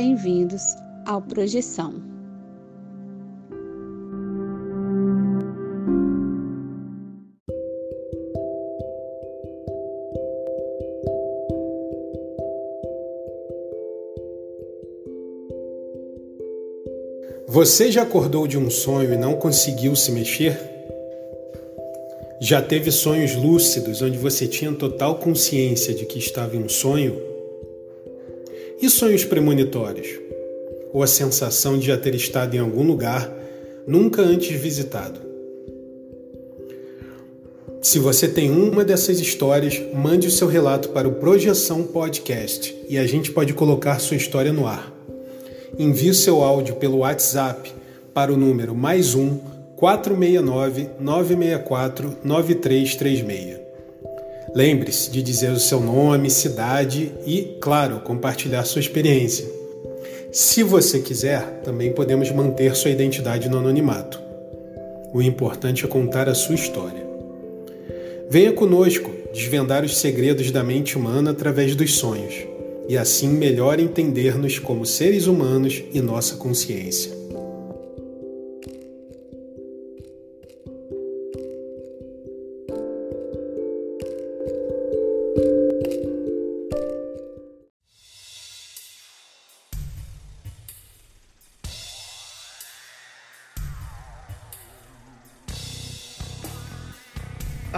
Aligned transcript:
bem-vindos 0.00 0.76
ao 1.04 1.20
Projeção. 1.20 1.92
Você 17.48 17.90
já 17.90 18.02
acordou 18.02 18.46
de 18.46 18.56
um 18.56 18.70
sonho 18.70 19.12
e 19.12 19.16
não 19.16 19.34
conseguiu 19.34 19.96
se 19.96 20.12
mexer? 20.12 20.56
Já 22.40 22.62
teve 22.62 22.92
sonhos 22.92 23.34
lúcidos 23.34 24.00
onde 24.00 24.16
você 24.16 24.46
tinha 24.46 24.72
total 24.72 25.16
consciência 25.16 25.92
de 25.92 26.06
que 26.06 26.20
estava 26.20 26.54
em 26.54 26.62
um 26.62 26.68
sonho? 26.68 27.37
E 28.80 28.88
sonhos 28.88 29.24
premonitórios? 29.24 30.06
Ou 30.92 31.02
a 31.02 31.06
sensação 31.08 31.76
de 31.76 31.86
já 31.86 31.96
ter 31.96 32.14
estado 32.14 32.54
em 32.54 32.60
algum 32.60 32.84
lugar 32.84 33.28
nunca 33.88 34.22
antes 34.22 34.58
visitado? 34.60 35.20
Se 37.82 37.98
você 37.98 38.28
tem 38.28 38.50
uma 38.50 38.84
dessas 38.84 39.18
histórias, 39.18 39.82
mande 39.92 40.28
o 40.28 40.30
seu 40.30 40.46
relato 40.46 40.90
para 40.90 41.08
o 41.08 41.14
Projeção 41.14 41.82
Podcast 41.82 42.76
e 42.88 42.96
a 42.96 43.06
gente 43.06 43.32
pode 43.32 43.52
colocar 43.52 43.98
sua 43.98 44.16
história 44.16 44.52
no 44.52 44.64
ar. 44.64 44.92
Envie 45.76 46.14
seu 46.14 46.42
áudio 46.42 46.76
pelo 46.76 46.98
WhatsApp 46.98 47.72
para 48.14 48.32
o 48.32 48.36
número 48.36 48.76
mais 48.76 49.14
um 49.16 49.38
469 49.76 50.88
964 51.00 52.16
9336. 52.24 53.67
Lembre-se 54.58 55.08
de 55.12 55.22
dizer 55.22 55.52
o 55.52 55.60
seu 55.60 55.78
nome, 55.78 56.28
cidade 56.28 57.12
e, 57.24 57.56
claro, 57.60 58.00
compartilhar 58.00 58.64
sua 58.64 58.80
experiência. 58.80 59.46
Se 60.32 60.64
você 60.64 60.98
quiser, 60.98 61.60
também 61.62 61.92
podemos 61.92 62.28
manter 62.32 62.74
sua 62.74 62.90
identidade 62.90 63.48
no 63.48 63.58
anonimato. 63.58 64.20
O 65.14 65.22
importante 65.22 65.84
é 65.84 65.88
contar 65.88 66.28
a 66.28 66.34
sua 66.34 66.56
história. 66.56 67.06
Venha 68.28 68.52
conosco 68.52 69.12
desvendar 69.32 69.84
os 69.84 69.96
segredos 69.96 70.50
da 70.50 70.64
mente 70.64 70.98
humana 70.98 71.30
através 71.30 71.76
dos 71.76 71.94
sonhos 71.94 72.34
e 72.88 72.98
assim 72.98 73.28
melhor 73.28 73.78
entender-nos 73.78 74.58
como 74.58 74.84
seres 74.84 75.28
humanos 75.28 75.84
e 75.92 76.00
nossa 76.00 76.34
consciência. 76.34 77.17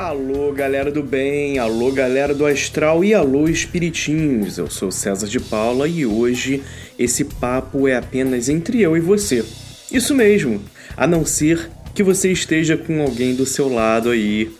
Alô, 0.00 0.50
galera 0.50 0.90
do 0.90 1.02
bem, 1.02 1.58
alô, 1.58 1.92
galera 1.92 2.34
do 2.34 2.46
astral 2.46 3.04
e 3.04 3.12
alô, 3.12 3.46
espiritinhos. 3.46 4.56
Eu 4.56 4.70
sou 4.70 4.90
César 4.90 5.26
de 5.26 5.38
Paula 5.38 5.86
e 5.86 6.06
hoje 6.06 6.62
esse 6.98 7.22
papo 7.22 7.86
é 7.86 7.94
apenas 7.94 8.48
entre 8.48 8.80
eu 8.80 8.96
e 8.96 9.00
você. 9.00 9.44
Isso 9.92 10.14
mesmo, 10.14 10.62
a 10.96 11.06
não 11.06 11.26
ser 11.26 11.70
que 11.94 12.02
você 12.02 12.32
esteja 12.32 12.78
com 12.78 13.02
alguém 13.02 13.34
do 13.34 13.44
seu 13.44 13.68
lado 13.68 14.08
aí. 14.08 14.50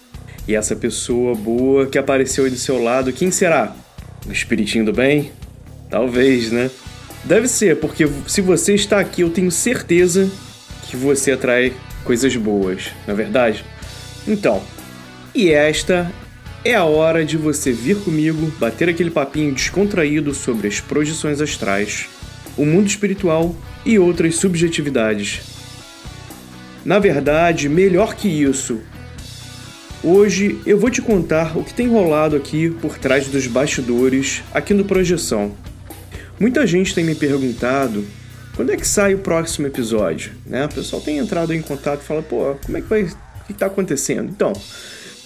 E 0.47 0.55
essa 0.55 0.77
pessoa 0.77 1.35
boa 1.35 1.87
que 1.87 1.97
apareceu 1.97 2.45
aí 2.45 2.51
do 2.51 2.59
seu 2.59 2.79
lado, 2.79 3.11
quem 3.11 3.31
será? 3.31 3.75
O 4.29 4.31
espiritinho 4.31 4.85
do 4.85 4.93
bem? 4.93 5.33
Talvez, 5.89 6.53
né? 6.53 6.71
Deve 7.25 7.49
ser, 7.49 7.77
porque 7.77 8.07
se 8.27 8.43
você 8.43 8.75
está 8.75 9.01
aqui, 9.01 9.23
eu 9.23 9.31
tenho 9.31 9.51
certeza 9.51 10.31
que 10.83 10.99
você 10.99 11.33
atrai 11.33 11.73
coisas 12.05 12.37
boas, 12.37 12.91
na 13.07 13.15
é 13.15 13.17
verdade? 13.17 13.65
Então, 14.29 14.63
e 15.35 15.51
esta 15.51 16.11
é 16.65 16.75
a 16.75 16.85
hora 16.85 17.25
de 17.25 17.37
você 17.37 17.73
vir 17.73 17.97
comigo 17.97 18.53
bater 18.59 18.89
aquele 18.89 19.11
papinho 19.11 19.55
descontraído 19.55 20.35
sobre 20.35 20.69
as 20.69 20.81
projeções 20.81 21.41
astrais, 21.41 22.09
o 22.57 22.67
mundo 22.67 22.87
espiritual 22.87 23.55
e 23.85 23.99
outras 23.99 24.37
subjetividades. 24.37 25.41
Na 26.85 26.99
verdade, 26.99 27.69
melhor 27.69 28.15
que 28.15 28.29
isso, 28.29 28.81
hoje 30.03 30.61
eu 30.67 30.79
vou 30.79 30.91
te 30.91 31.01
contar 31.01 31.57
o 31.57 31.65
que 31.65 31.75
tem 31.75 31.89
rolado 31.89 32.37
aqui 32.37 32.71
por 32.71 32.99
trás 32.99 33.29
dos 33.29 33.47
bastidores 33.47 34.43
aqui 34.53 34.75
no 34.75 34.85
Projeção. 34.85 35.55
Muita 36.39 36.67
gente 36.67 36.95
tem 36.95 37.05
me 37.05 37.15
perguntado 37.15 38.05
quando 38.57 38.73
é 38.73 38.77
que 38.77 38.87
sai 38.87 39.15
o 39.15 39.19
próximo 39.19 39.67
episódio, 39.67 40.33
né? 40.45 40.65
O 40.67 40.69
pessoal 40.69 41.01
tem 41.01 41.19
entrado 41.19 41.55
em 41.55 41.63
contato 41.63 42.03
e 42.03 42.05
fala, 42.05 42.23
pô, 42.23 42.57
como 42.65 42.77
é 42.77 42.81
que 42.81 42.89
vai, 42.89 43.03
o 43.03 43.45
que 43.47 43.53
está 43.53 43.67
acontecendo? 43.67 44.31
Então, 44.31 44.53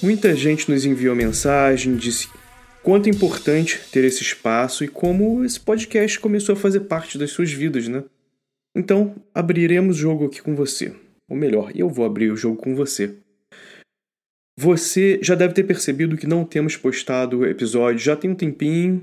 Muita 0.04 0.36
gente 0.36 0.70
nos 0.70 0.84
enviou 0.84 1.16
mensagem, 1.16 1.96
disse 1.96 2.28
quanto 2.82 3.06
é 3.06 3.10
importante 3.10 3.80
ter 3.90 4.04
esse 4.04 4.22
espaço 4.22 4.84
e 4.84 4.88
como 4.88 5.42
esse 5.42 5.58
podcast 5.58 6.20
começou 6.20 6.52
a 6.52 6.56
fazer 6.56 6.80
parte 6.80 7.16
das 7.16 7.30
suas 7.30 7.50
vidas, 7.50 7.88
né? 7.88 8.04
Então, 8.76 9.16
abriremos 9.34 9.96
o 9.96 10.00
jogo 10.00 10.26
aqui 10.26 10.42
com 10.42 10.54
você. 10.54 10.94
Ou 11.26 11.34
melhor, 11.34 11.72
eu 11.74 11.88
vou 11.88 12.04
abrir 12.04 12.30
o 12.30 12.36
jogo 12.36 12.60
com 12.60 12.74
você. 12.74 13.14
Você 14.60 15.18
já 15.22 15.34
deve 15.34 15.54
ter 15.54 15.64
percebido 15.64 16.18
que 16.18 16.26
não 16.26 16.44
temos 16.44 16.76
postado 16.76 17.46
episódio 17.46 17.98
já 17.98 18.14
tem 18.14 18.30
um 18.30 18.34
tempinho. 18.34 19.02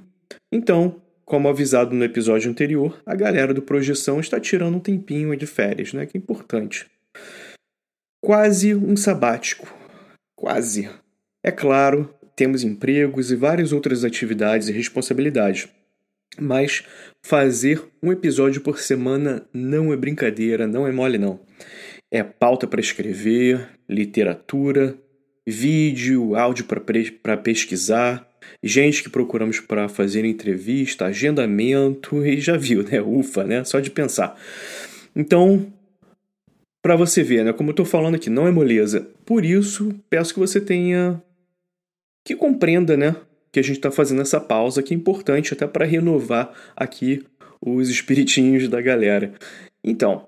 Então, 0.51 1.01
como 1.25 1.49
avisado 1.49 1.95
no 1.95 2.03
episódio 2.03 2.47
anterior, 2.47 3.01
a 3.07 3.15
galera 3.15 3.55
do 3.55 3.63
Projeção 3.63 4.19
está 4.19 4.39
tirando 4.39 4.75
um 4.75 4.79
tempinho 4.79 5.35
de 5.35 5.47
férias, 5.47 5.93
né? 5.93 6.05
Que 6.05 6.19
é 6.19 6.21
importante. 6.21 6.85
Quase 8.23 8.75
um 8.75 8.95
sabático 8.95 9.80
Quase. 10.41 10.89
É 11.43 11.51
claro, 11.51 12.11
temos 12.35 12.63
empregos 12.63 13.31
e 13.31 13.35
várias 13.35 13.71
outras 13.71 14.03
atividades 14.03 14.69
e 14.69 14.71
responsabilidades. 14.71 15.67
Mas 16.39 16.83
fazer 17.21 17.79
um 18.01 18.11
episódio 18.11 18.59
por 18.61 18.79
semana 18.79 19.45
não 19.53 19.93
é 19.93 19.95
brincadeira, 19.95 20.65
não 20.65 20.87
é 20.87 20.91
mole 20.91 21.19
não. 21.19 21.41
É 22.09 22.23
pauta 22.23 22.65
para 22.65 22.81
escrever, 22.81 23.69
literatura, 23.87 24.97
vídeo, 25.45 26.35
áudio 26.35 26.65
para 26.65 27.37
pesquisar, 27.37 28.27
gente 28.63 29.03
que 29.03 29.09
procuramos 29.09 29.59
para 29.59 29.87
fazer 29.87 30.25
entrevista, 30.25 31.05
agendamento 31.05 32.25
e 32.25 32.41
já 32.41 32.57
viu, 32.57 32.81
né? 32.81 32.99
Ufa, 32.99 33.43
né? 33.43 33.63
Só 33.63 33.79
de 33.79 33.91
pensar. 33.91 34.35
Então, 35.15 35.71
para 36.81 36.95
você 36.95 37.21
ver, 37.23 37.45
né? 37.45 37.53
Como 37.53 37.69
eu 37.69 37.73
estou 37.73 37.85
falando 37.85 38.15
aqui, 38.15 38.29
não 38.29 38.47
é 38.47 38.51
moleza. 38.51 39.07
Por 39.25 39.45
isso, 39.45 39.93
peço 40.09 40.33
que 40.33 40.39
você 40.39 40.59
tenha. 40.59 41.21
que 42.25 42.35
compreenda, 42.35 42.97
né? 42.97 43.15
Que 43.51 43.59
a 43.59 43.63
gente 43.63 43.77
está 43.77 43.91
fazendo 43.91 44.21
essa 44.21 44.39
pausa, 44.39 44.81
que 44.81 44.93
é 44.93 44.97
importante 44.97 45.53
até 45.53 45.67
para 45.67 45.85
renovar 45.85 46.51
aqui 46.75 47.23
os 47.61 47.89
espiritinhos 47.89 48.67
da 48.67 48.81
galera. 48.81 49.33
Então, 49.83 50.27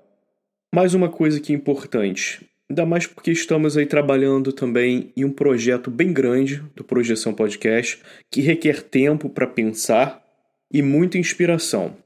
mais 0.74 0.94
uma 0.94 1.08
coisa 1.08 1.40
que 1.40 1.52
é 1.52 1.56
importante. 1.56 2.46
Ainda 2.70 2.86
mais 2.86 3.06
porque 3.06 3.30
estamos 3.30 3.76
aí 3.76 3.86
trabalhando 3.86 4.52
também 4.52 5.12
em 5.16 5.24
um 5.24 5.32
projeto 5.32 5.90
bem 5.90 6.12
grande 6.12 6.62
do 6.74 6.82
Projeção 6.82 7.34
Podcast, 7.34 8.00
que 8.30 8.40
requer 8.40 8.82
tempo 8.82 9.28
para 9.28 9.46
pensar 9.46 10.24
e 10.72 10.80
muita 10.80 11.18
inspiração. 11.18 11.96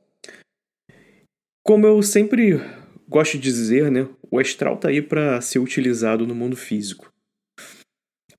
Como 1.62 1.86
eu 1.86 2.02
sempre 2.02 2.60
gosto 3.08 3.38
de 3.38 3.40
dizer, 3.40 3.90
né? 3.90 4.06
O 4.30 4.38
astral 4.38 4.74
está 4.74 4.88
aí 4.88 5.00
para 5.00 5.40
ser 5.40 5.58
utilizado 5.58 6.26
no 6.26 6.34
mundo 6.34 6.56
físico. 6.56 7.12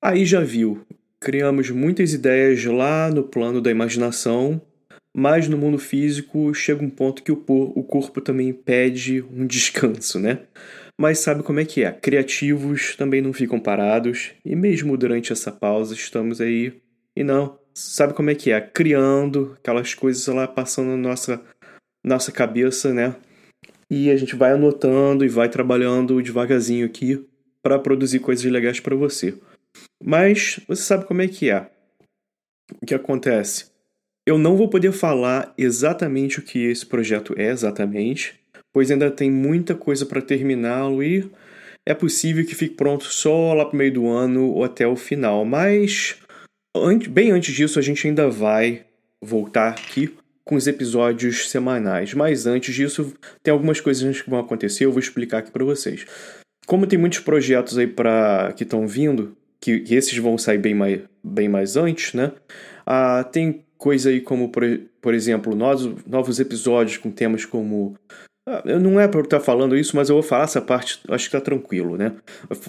Aí 0.02 0.26
já 0.26 0.40
viu, 0.42 0.86
criamos 1.20 1.70
muitas 1.70 2.14
ideias 2.14 2.64
lá 2.64 3.10
no 3.10 3.24
plano 3.24 3.62
da 3.62 3.72
imaginação, 3.72 4.62
mas 5.16 5.48
no 5.48 5.58
mundo 5.58 5.78
físico 5.78 6.54
chega 6.54 6.84
um 6.84 6.90
ponto 6.90 7.24
que 7.24 7.32
o, 7.32 7.44
o 7.48 7.84
corpo 7.84 8.22
também 8.22 8.54
pede 8.54 9.22
um 9.22 9.46
descanso, 9.48 10.20
né? 10.20 10.44
Mas 10.98 11.20
sabe 11.20 11.44
como 11.44 11.60
é 11.60 11.66
que 11.66 11.84
é? 11.84 11.92
Criativos 11.92 12.96
também 12.96 13.22
não 13.22 13.34
ficam 13.34 13.60
parados, 13.60 14.32
e 14.46 14.56
mesmo 14.56 14.98
durante 14.98 15.32
essa 15.32 15.52
pausa 15.52 15.94
estamos 15.94 16.42
aí. 16.42 16.74
E 17.16 17.24
não, 17.24 17.58
sabe 17.74 18.14
como 18.14 18.30
é 18.30 18.36
que 18.36 18.52
é? 18.52 18.60
Criando 18.60 19.56
aquelas 19.58 19.94
coisas 19.94 20.26
lá 20.28 20.48
passando 20.48 20.90
na 20.90 20.98
nossa, 20.98 21.42
nossa 22.06 22.32
cabeça, 22.32 22.94
né? 22.94 23.16
E 23.90 24.12
a 24.12 24.16
gente 24.16 24.36
vai 24.36 24.52
anotando 24.52 25.26
e 25.26 25.30
vai 25.30 25.50
trabalhando 25.50 26.22
devagarzinho 26.22 26.86
aqui 26.86 27.26
para 27.62 27.80
produzir 27.80 28.20
coisas 28.20 28.46
legais 28.46 28.80
para 28.80 28.96
você. 28.96 29.34
Mas 30.04 30.60
você 30.68 30.82
sabe 30.82 31.06
como 31.06 31.22
é 31.22 31.28
que 31.28 31.50
é. 31.50 31.70
O 32.82 32.86
que 32.86 32.94
acontece? 32.94 33.72
Eu 34.28 34.38
não 34.38 34.56
vou 34.56 34.70
poder 34.70 34.92
falar 34.92 35.54
exatamente 35.58 36.40
o 36.40 36.44
que 36.44 36.66
esse 36.66 36.86
projeto 36.86 37.34
é 37.36 37.50
exatamente, 37.50 38.40
pois 38.72 38.92
ainda 38.92 39.10
tem 39.10 39.32
muita 39.32 39.74
coisa 39.74 40.06
para 40.06 40.22
terminá-lo 40.22 41.02
e 41.04 41.30
é 41.88 41.96
possível 41.96 42.46
que 42.46 42.54
fique 42.54 42.76
pronto 42.76 43.06
só 43.06 43.54
lá 43.54 43.66
para 43.66 43.74
o 43.74 43.78
meio 43.78 43.94
do 43.94 44.08
ano 44.08 44.52
ou 44.52 44.64
até 44.64 44.88
o 44.88 44.96
final. 44.96 45.44
Mas 45.44 46.18
bem 47.10 47.32
antes 47.32 47.56
disso, 47.56 47.80
a 47.80 47.82
gente 47.82 48.08
ainda 48.08 48.30
vai 48.30 48.86
voltar 49.22 49.70
aqui 49.70 50.16
com 50.50 50.56
os 50.56 50.66
episódios 50.66 51.48
semanais. 51.48 52.16
Mas 52.16 52.48
antes 52.48 52.74
disso, 52.74 53.14
tem 53.44 53.52
algumas 53.52 53.80
coisas 53.80 54.20
que 54.20 54.30
vão 54.32 54.40
acontecer, 54.40 54.84
eu 54.84 54.92
vou 54.92 55.00
explicar 55.00 55.38
aqui 55.38 55.52
para 55.52 55.64
vocês. 55.64 56.08
Como 56.66 56.88
tem 56.88 56.98
muitos 56.98 57.20
projetos 57.20 57.78
aí 57.78 57.86
para 57.86 58.52
que 58.54 58.64
estão 58.64 58.88
vindo, 58.88 59.38
que, 59.62 59.82
que, 59.82 59.94
esses 59.94 60.18
vão 60.18 60.40
sair 60.40 60.58
bem 60.58 60.74
mais, 60.74 61.02
bem 61.24 61.48
mais 61.48 61.78
antes, 61.78 62.16
né? 62.16 62.32
Ah, 62.84 63.24
tem 63.24 63.64
coisa 63.78 64.10
aí 64.10 64.22
como, 64.22 64.50
por, 64.50 64.64
por 65.00 65.14
exemplo, 65.14 65.56
novos, 65.56 66.04
novos 66.04 66.40
episódios 66.40 66.98
com 66.98 67.12
temas 67.12 67.46
como 67.46 67.96
não 68.80 69.00
é 69.00 69.08
para 69.08 69.20
eu 69.20 69.24
estar 69.24 69.40
falando 69.40 69.76
isso, 69.76 69.96
mas 69.96 70.10
eu 70.10 70.16
vou 70.16 70.24
falar 70.24 70.46
essa 70.46 70.62
parte, 70.62 71.00
acho 71.10 71.30
que 71.30 71.36
está 71.36 71.42
tranquilo, 71.42 71.98
né? 71.98 72.14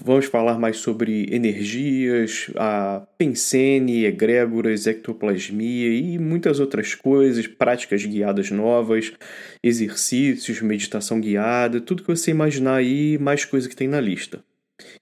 Vamos 0.03 0.25
falar 0.25 0.57
mais 0.59 0.77
sobre 0.77 1.27
energias, 1.33 2.51
a 2.55 3.05
pensene, 3.17 4.05
egrégoras, 4.05 4.87
ectoplasmia 4.87 5.89
e 5.89 6.19
muitas 6.19 6.59
outras 6.59 6.93
coisas, 6.95 7.47
práticas 7.47 8.05
guiadas 8.05 8.51
novas, 8.51 9.13
exercícios, 9.63 10.61
meditação 10.61 11.19
guiada, 11.19 11.81
tudo 11.81 12.03
que 12.03 12.09
você 12.09 12.31
imaginar 12.31 12.75
aí, 12.75 13.17
mais 13.17 13.45
coisa 13.45 13.67
que 13.67 13.75
tem 13.75 13.87
na 13.87 14.01
lista. 14.01 14.43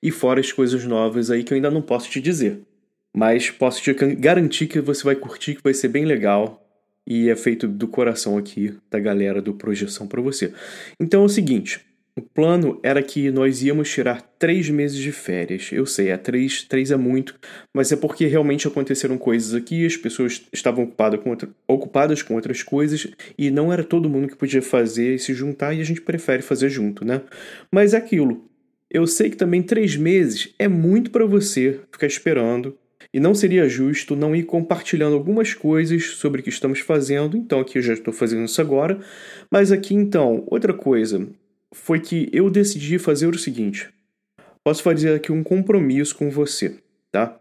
E 0.01 0.11
fora 0.11 0.39
as 0.39 0.51
coisas 0.51 0.83
novas 0.85 1.31
aí 1.31 1.43
que 1.43 1.53
eu 1.53 1.55
ainda 1.55 1.71
não 1.71 1.81
posso 1.81 2.09
te 2.09 2.21
dizer. 2.21 2.61
Mas 3.15 3.49
posso 3.49 3.81
te 3.81 3.93
garantir 3.93 4.67
que 4.67 4.79
você 4.79 5.03
vai 5.03 5.15
curtir, 5.15 5.55
que 5.55 5.63
vai 5.63 5.73
ser 5.73 5.87
bem 5.87 6.05
legal 6.05 6.68
e 7.09 7.27
é 7.27 7.35
feito 7.35 7.67
do 7.67 7.87
coração 7.87 8.37
aqui 8.37 8.77
da 8.91 8.99
galera 8.99 9.41
do 9.41 9.55
Projeção 9.55 10.07
para 10.07 10.21
você. 10.21 10.53
Então 10.99 11.23
é 11.23 11.25
o 11.25 11.29
seguinte. 11.29 11.81
O 12.15 12.21
plano 12.21 12.79
era 12.83 13.01
que 13.01 13.31
nós 13.31 13.63
íamos 13.63 13.89
tirar 13.89 14.21
três 14.37 14.69
meses 14.69 14.97
de 14.97 15.11
férias. 15.11 15.69
Eu 15.71 15.85
sei, 15.85 16.09
é 16.09 16.17
três, 16.17 16.63
três 16.63 16.91
é 16.91 16.97
muito, 16.97 17.33
mas 17.73 17.93
é 17.93 17.95
porque 17.95 18.25
realmente 18.25 18.67
aconteceram 18.67 19.17
coisas 19.17 19.55
aqui, 19.55 19.85
as 19.85 19.95
pessoas 19.95 20.45
estavam 20.51 20.83
ocupadas 20.83 21.21
com, 21.21 21.29
outra, 21.29 21.49
ocupadas 21.65 22.21
com 22.21 22.35
outras 22.35 22.61
coisas 22.61 23.07
e 23.37 23.49
não 23.49 23.71
era 23.71 23.85
todo 23.85 24.09
mundo 24.09 24.27
que 24.27 24.35
podia 24.35 24.61
fazer 24.61 25.15
e 25.15 25.19
se 25.19 25.33
juntar 25.33 25.73
e 25.73 25.81
a 25.81 25.85
gente 25.85 26.01
prefere 26.01 26.43
fazer 26.43 26.69
junto, 26.69 27.05
né? 27.05 27.21
Mas 27.71 27.93
é 27.93 27.97
aquilo. 27.97 28.45
Eu 28.91 29.07
sei 29.07 29.29
que 29.29 29.37
também 29.37 29.61
três 29.61 29.95
meses 29.95 30.53
é 30.59 30.67
muito 30.67 31.11
para 31.11 31.25
você 31.25 31.79
ficar 31.89 32.07
esperando 32.07 32.77
e 33.13 33.19
não 33.19 33.33
seria 33.33 33.67
justo 33.67 34.15
não 34.15 34.35
ir 34.35 34.43
compartilhando 34.43 35.15
algumas 35.15 35.53
coisas 35.53 36.05
sobre 36.05 36.41
o 36.41 36.43
que 36.43 36.49
estamos 36.49 36.79
fazendo. 36.79 37.35
Então, 37.35 37.59
aqui 37.59 37.77
eu 37.77 37.81
já 37.81 37.93
estou 37.93 38.13
fazendo 38.13 38.45
isso 38.45 38.61
agora. 38.61 38.99
Mas 39.51 39.71
aqui, 39.71 39.95
então, 39.95 40.43
outra 40.47 40.73
coisa 40.73 41.27
foi 41.73 41.99
que 41.99 42.29
eu 42.31 42.49
decidi 42.49 42.99
fazer 42.99 43.27
o 43.27 43.37
seguinte: 43.37 43.89
posso 44.63 44.83
fazer 44.83 45.13
aqui 45.13 45.31
um 45.31 45.43
compromisso 45.43 46.15
com 46.15 46.29
você, 46.29 46.77
tá? 47.11 47.39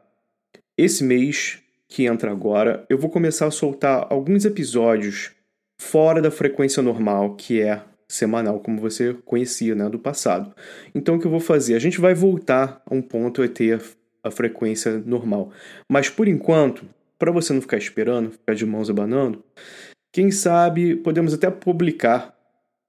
Esse 0.76 1.04
mês 1.04 1.58
que 1.88 2.04
entra 2.06 2.30
agora, 2.30 2.84
eu 2.88 2.98
vou 2.98 3.10
começar 3.10 3.46
a 3.46 3.50
soltar 3.50 4.06
alguns 4.10 4.44
episódios 4.44 5.32
fora 5.80 6.20
da 6.20 6.30
frequência 6.30 6.82
normal, 6.82 7.34
que 7.34 7.60
é 7.60 7.82
semanal, 8.06 8.60
como 8.60 8.80
você 8.80 9.14
conhecia, 9.24 9.74
né, 9.74 9.88
do 9.88 9.98
passado. 9.98 10.54
Então, 10.94 11.16
o 11.16 11.20
que 11.20 11.26
eu 11.26 11.30
vou 11.30 11.40
fazer? 11.40 11.74
A 11.74 11.78
gente 11.78 12.00
vai 12.00 12.14
voltar 12.14 12.82
a 12.86 12.94
um 12.94 13.02
ponto 13.02 13.42
ET 13.42 13.58
a 14.28 14.30
frequência 14.30 14.98
normal. 14.98 15.52
Mas 15.90 16.08
por 16.08 16.28
enquanto, 16.28 16.84
para 17.18 17.32
você 17.32 17.52
não 17.52 17.60
ficar 17.60 17.78
esperando, 17.78 18.30
ficar 18.32 18.54
de 18.54 18.64
mãos 18.64 18.88
abanando, 18.88 19.42
quem 20.12 20.30
sabe 20.30 20.96
podemos 20.96 21.34
até 21.34 21.50
publicar 21.50 22.34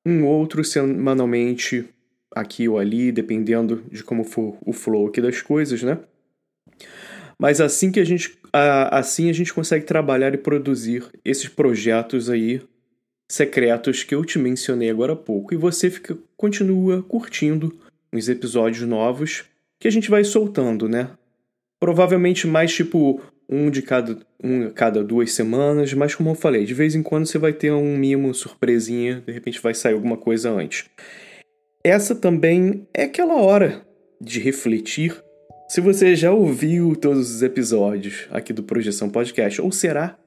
um 0.06 0.25
outro 0.25 0.63
semanalmente 0.63 1.88
aqui 2.36 2.68
ou 2.68 2.77
ali, 2.77 3.12
dependendo 3.12 3.83
de 3.91 4.03
como 4.03 4.24
for 4.24 4.57
o 4.65 4.71
flow 4.71 5.07
aqui 5.07 5.21
das 5.21 5.41
coisas, 5.41 5.83
né? 5.83 6.00
Mas 7.39 7.62
assim 7.62 7.91
que 7.91 8.00
a 8.00 8.06
gente 8.06 8.38
assim 8.91 9.30
a 9.30 9.33
gente 9.33 9.53
consegue 9.53 9.86
trabalhar 9.86 10.33
e 10.33 10.38
produzir 10.38 11.06
esses 11.24 11.47
projetos 11.47 12.30
aí 12.30 12.62
secretos 13.30 14.03
que 14.03 14.15
eu 14.15 14.25
te 14.25 14.39
mencionei 14.39 14.89
agora 14.89 15.13
há 15.13 15.15
pouco 15.15 15.53
e 15.53 15.57
você 15.57 15.89
fica 15.89 16.18
continua 16.36 17.03
curtindo 17.03 17.77
os 18.12 18.27
episódios 18.27 18.88
novos 18.88 19.45
que 19.80 19.88
a 19.88 19.91
gente 19.91 20.09
vai 20.09 20.24
soltando, 20.24 20.89
né? 20.89 21.12
Provavelmente 21.80 22.48
mais 22.48 22.74
tipo 22.74 23.22
um 23.50 23.70
de 23.72 23.81
cada, 23.81 24.18
um 24.44 24.70
cada 24.70 25.04
duas 25.04 25.31
semanas, 25.34 25.94
mas 25.94 26.14
como 26.14 26.30
eu 26.30 26.36
falei, 26.36 26.66
de 26.66 26.74
vez 26.74 26.94
em 26.94 27.02
quando 27.02 27.26
você 27.26 27.38
vai 27.38 27.52
ter 27.52 27.72
um 27.72 27.98
mimo, 27.98 28.34
surpresinha, 28.34 29.24
de 29.26 29.31
repente 29.31 29.62
vai 29.62 29.74
sair 29.74 29.94
alguma 29.94 30.18
coisa 30.18 30.52
antes. 30.52 30.86
Essa 31.84 32.14
também 32.14 32.88
é 32.94 33.04
aquela 33.04 33.42
hora 33.42 33.81
de 34.22 34.40
refletir 34.40 35.16
se 35.70 35.81
você 35.81 36.16
já 36.16 36.31
ouviu 36.31 36.96
todos 36.96 37.34
os 37.36 37.42
episódios 37.42 38.28
aqui 38.32 38.52
do 38.52 38.64
Projeção 38.64 39.10
Podcast, 39.10 39.62
ou 39.62 39.72
será 39.72 40.18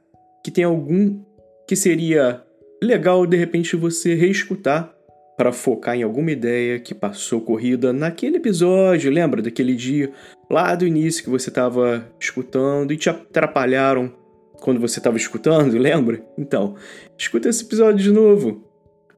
que 0.42 0.50
tem 0.50 0.64
algum 0.64 1.20
que 1.68 1.76
seria 1.76 2.42
legal 2.82 3.26
de 3.26 3.36
repente 3.36 3.76
você 3.76 4.14
reescutar 4.14 4.94
para 5.36 5.52
focar 5.52 5.96
em 5.96 6.02
alguma 6.02 6.30
ideia 6.30 6.78
que 6.78 6.94
passou 6.94 7.40
corrida 7.40 7.92
naquele 7.92 8.36
episódio, 8.36 9.10
lembra 9.10 9.42
daquele 9.42 9.74
dia 9.74 10.12
lá 10.52 10.74
do 10.74 10.86
início 10.86 11.24
que 11.24 11.30
você 11.30 11.48
estava 11.48 12.06
escutando 12.20 12.92
e 12.92 12.96
te 12.98 13.08
atrapalharam 13.08 14.12
quando 14.60 14.78
você 14.78 15.00
estava 15.00 15.16
escutando, 15.16 15.72
lembra? 15.80 16.22
Então, 16.36 16.76
escuta 17.16 17.48
esse 17.48 17.64
episódio 17.64 18.04
de 18.04 18.12
novo. 18.12 18.62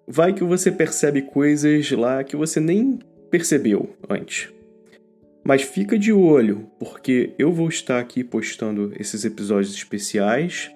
Vai 0.06 0.32
que 0.32 0.44
você 0.44 0.70
percebe 0.70 1.22
coisas 1.22 1.90
lá 1.90 2.22
que 2.22 2.36
você 2.36 2.60
nem 2.60 3.00
percebeu 3.30 3.96
antes. 4.08 4.48
Mas 5.42 5.62
fica 5.62 5.98
de 5.98 6.12
olho, 6.12 6.70
porque 6.78 7.34
eu 7.36 7.52
vou 7.52 7.68
estar 7.68 7.98
aqui 7.98 8.22
postando 8.22 8.92
esses 8.98 9.24
episódios 9.24 9.74
especiais. 9.74 10.70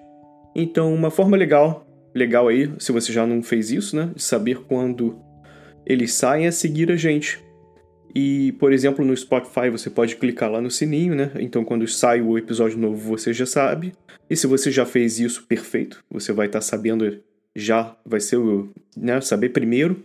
Então, 0.53 0.93
uma 0.93 1.09
forma 1.09 1.37
legal, 1.37 1.87
legal 2.13 2.47
aí, 2.49 2.71
se 2.77 2.91
você 2.91 3.13
já 3.13 3.25
não 3.25 3.41
fez 3.41 3.71
isso, 3.71 3.95
né, 3.95 4.11
de 4.13 4.21
saber 4.21 4.59
quando 4.67 5.17
eles 5.85 6.13
saem 6.13 6.45
é 6.45 6.51
seguir 6.51 6.91
a 6.91 6.95
gente. 6.97 7.43
E, 8.13 8.53
por 8.53 8.73
exemplo, 8.73 9.05
no 9.05 9.15
Spotify 9.15 9.69
você 9.69 9.89
pode 9.89 10.15
clicar 10.15 10.51
lá 10.51 10.61
no 10.61 10.71
sininho, 10.71 11.15
né? 11.15 11.31
Então, 11.35 11.63
quando 11.63 11.87
sai 11.87 12.21
o 12.21 12.37
episódio 12.37 12.77
novo, 12.77 12.97
você 12.97 13.33
já 13.33 13.45
sabe. 13.45 13.93
E 14.29 14.35
se 14.35 14.47
você 14.47 14.71
já 14.71 14.85
fez 14.85 15.19
isso, 15.19 15.45
perfeito. 15.45 16.03
Você 16.09 16.31
vai 16.31 16.47
estar 16.47 16.59
tá 16.59 16.65
sabendo 16.65 17.21
já, 17.55 17.95
vai 18.05 18.19
ser 18.19 18.37
o, 18.37 18.69
né, 18.95 19.19
saber 19.21 19.49
primeiro. 19.49 20.03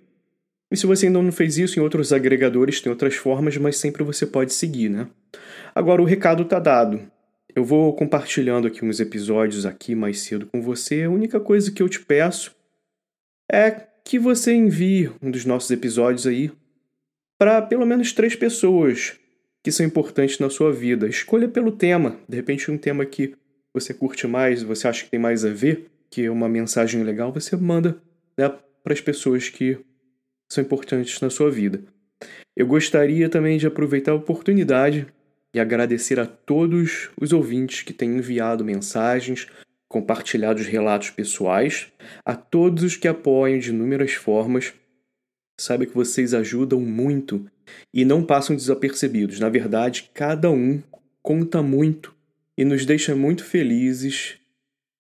E 0.71 0.77
se 0.77 0.87
você 0.87 1.07
ainda 1.07 1.23
não 1.23 1.33
fez 1.33 1.57
isso, 1.57 1.79
em 1.79 1.83
outros 1.83 2.13
agregadores 2.13 2.81
tem 2.81 2.91
outras 2.91 3.15
formas, 3.15 3.57
mas 3.57 3.77
sempre 3.77 4.03
você 4.03 4.27
pode 4.27 4.53
seguir, 4.53 4.89
né? 4.89 5.07
Agora, 5.75 6.03
o 6.03 6.05
recado 6.05 6.45
tá 6.45 6.59
dado. 6.59 7.01
Eu 7.55 7.65
vou 7.65 7.95
compartilhando 7.95 8.67
aqui 8.67 8.85
uns 8.85 8.99
episódios 8.99 9.65
aqui 9.65 9.95
mais 9.95 10.21
cedo 10.21 10.47
com 10.47 10.61
você. 10.61 11.05
A 11.05 11.11
única 11.11 11.39
coisa 11.39 11.71
que 11.71 11.83
eu 11.83 11.89
te 11.89 12.01
peço 12.01 12.55
é 13.51 13.71
que 14.05 14.19
você 14.19 14.53
envie 14.53 15.11
um 15.23 15.31
dos 15.31 15.45
nossos 15.45 15.71
episódios 15.71 16.27
aí 16.27 16.51
para 17.45 17.61
pelo 17.61 17.85
menos 17.85 18.11
três 18.11 18.35
pessoas 18.35 19.21
que 19.63 19.71
são 19.71 19.85
importantes 19.85 20.39
na 20.39 20.49
sua 20.49 20.73
vida. 20.73 21.07
Escolha 21.07 21.47
pelo 21.47 21.71
tema. 21.71 22.19
De 22.27 22.37
repente, 22.37 22.71
um 22.71 22.79
tema 22.79 23.05
que 23.05 23.35
você 23.71 23.93
curte 23.93 24.27
mais, 24.27 24.63
você 24.63 24.89
acha 24.89 25.05
que 25.05 25.11
tem 25.11 25.21
mais 25.21 25.45
a 25.45 25.51
ver, 25.51 25.91
que 26.09 26.25
é 26.25 26.31
uma 26.31 26.49
mensagem 26.49 27.03
legal, 27.03 27.31
você 27.31 27.55
manda 27.55 27.99
né, 28.35 28.51
para 28.83 28.95
as 28.95 29.01
pessoas 29.03 29.51
que 29.51 29.79
são 30.51 30.65
importantes 30.65 31.21
na 31.21 31.29
sua 31.29 31.51
vida. 31.51 31.83
Eu 32.57 32.67
gostaria 32.67 33.29
também 33.29 33.59
de 33.59 33.67
aproveitar 33.67 34.13
a 34.13 34.17
oportunidade 34.17 35.07
e 35.55 35.61
agradecer 35.61 36.19
a 36.19 36.25
todos 36.25 37.11
os 37.21 37.31
ouvintes 37.31 37.83
que 37.83 37.93
têm 37.93 38.17
enviado 38.17 38.65
mensagens, 38.65 39.49
compartilhado 39.87 40.63
os 40.63 40.67
relatos 40.67 41.11
pessoais, 41.11 41.93
a 42.25 42.35
todos 42.35 42.83
os 42.83 42.97
que 42.97 43.07
apoiam 43.07 43.59
de 43.59 43.69
inúmeras 43.69 44.15
formas. 44.15 44.73
Saiba 45.57 45.87
que 45.87 45.95
vocês 45.95 46.35
ajudam 46.35 46.81
muito 46.81 47.47
e 47.93 48.05
não 48.05 48.25
passam 48.25 48.57
desapercebidos. 48.57 49.39
Na 49.39 49.49
verdade, 49.49 50.11
cada 50.13 50.51
um 50.51 50.83
conta 51.23 51.63
muito 51.63 52.15
e 52.57 52.65
nos 52.65 52.85
deixa 52.85 53.15
muito 53.15 53.45
felizes 53.45 54.37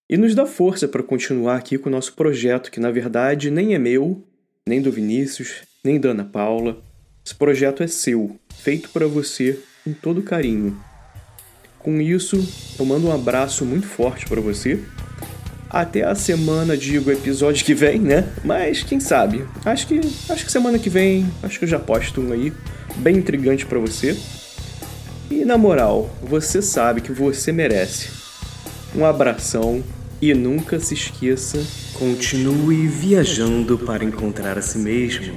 e 0.08 0.16
nos 0.16 0.34
dá 0.34 0.46
força 0.46 0.86
para 0.86 1.02
continuar 1.02 1.56
aqui 1.56 1.78
com 1.78 1.88
o 1.88 1.92
nosso 1.92 2.12
projeto, 2.14 2.70
que 2.70 2.80
na 2.80 2.90
verdade 2.90 3.50
nem 3.50 3.74
é 3.74 3.78
meu, 3.78 4.22
nem 4.66 4.80
do 4.80 4.92
Vinícius, 4.92 5.62
nem 5.82 5.98
da 5.98 6.10
Ana 6.10 6.24
Paula. 6.24 6.82
Esse 7.24 7.34
projeto 7.34 7.82
é 7.82 7.86
seu, 7.86 8.38
feito 8.58 8.90
para 8.90 9.06
você 9.06 9.58
com 9.82 9.92
todo 9.92 10.22
carinho. 10.22 10.78
Com 11.78 12.00
isso, 12.00 12.36
eu 12.78 12.84
mando 12.84 13.08
um 13.08 13.12
abraço 13.12 13.64
muito 13.64 13.86
forte 13.86 14.26
para 14.26 14.40
você. 14.40 14.82
Até 15.74 16.04
a 16.04 16.14
semana, 16.14 16.76
digo, 16.76 17.10
episódio 17.10 17.64
que 17.64 17.74
vem, 17.74 17.98
né? 17.98 18.28
Mas 18.44 18.84
quem 18.84 19.00
sabe? 19.00 19.44
Acho 19.64 19.88
que 19.88 20.00
acho 20.28 20.44
que 20.44 20.52
semana 20.52 20.78
que 20.78 20.88
vem, 20.88 21.28
acho 21.42 21.58
que 21.58 21.64
eu 21.64 21.68
já 21.68 21.80
posto 21.80 22.20
um 22.20 22.30
aí 22.30 22.52
bem 22.94 23.16
intrigante 23.16 23.66
para 23.66 23.80
você. 23.80 24.16
E 25.28 25.44
na 25.44 25.58
moral, 25.58 26.08
você 26.22 26.62
sabe 26.62 27.00
que 27.00 27.10
você 27.10 27.50
merece. 27.50 28.08
Um 28.94 29.04
abração 29.04 29.82
e 30.22 30.32
nunca 30.32 30.78
se 30.78 30.94
esqueça, 30.94 31.60
continue 31.94 32.86
viajando 32.86 33.76
para 33.76 34.04
encontrar 34.04 34.56
a 34.56 34.62
si 34.62 34.78
mesmo. 34.78 35.34